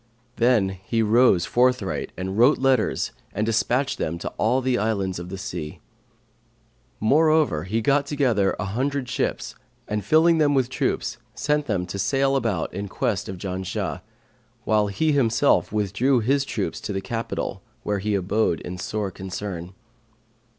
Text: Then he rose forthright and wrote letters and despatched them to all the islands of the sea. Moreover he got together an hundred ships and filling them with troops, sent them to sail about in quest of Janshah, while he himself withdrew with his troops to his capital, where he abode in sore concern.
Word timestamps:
Then 0.37 0.69
he 0.69 1.03
rose 1.03 1.45
forthright 1.45 2.11
and 2.17 2.35
wrote 2.35 2.57
letters 2.57 3.11
and 3.35 3.45
despatched 3.45 3.99
them 3.99 4.17
to 4.17 4.29
all 4.39 4.59
the 4.59 4.79
islands 4.79 5.19
of 5.19 5.29
the 5.29 5.37
sea. 5.37 5.79
Moreover 6.99 7.65
he 7.65 7.81
got 7.83 8.07
together 8.07 8.55
an 8.59 8.65
hundred 8.65 9.07
ships 9.07 9.53
and 9.87 10.03
filling 10.03 10.39
them 10.39 10.55
with 10.55 10.69
troops, 10.69 11.19
sent 11.35 11.67
them 11.67 11.85
to 11.85 11.99
sail 11.99 12.35
about 12.35 12.73
in 12.73 12.87
quest 12.87 13.29
of 13.29 13.37
Janshah, 13.37 14.01
while 14.63 14.87
he 14.87 15.11
himself 15.11 15.71
withdrew 15.71 16.17
with 16.17 16.25
his 16.25 16.45
troops 16.45 16.81
to 16.81 16.93
his 16.93 17.03
capital, 17.03 17.61
where 17.83 17.99
he 17.99 18.15
abode 18.15 18.59
in 18.61 18.79
sore 18.79 19.11
concern. 19.11 19.71